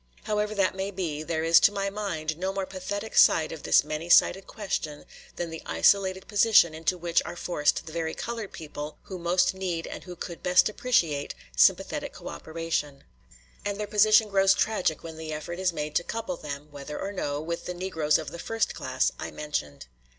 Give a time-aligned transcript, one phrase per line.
[0.23, 3.83] However that may be, there is to my mind no more pathetic side of this
[3.83, 8.97] many sided question than the isolated position into which are forced the very colored people
[9.03, 13.03] who most need and who could best appreciate sympathetic cooperation;
[13.63, 17.11] and their position grows tragic when the effort is made to couple them, whether or
[17.11, 19.85] no, with the Negroes of the first class I mentioned.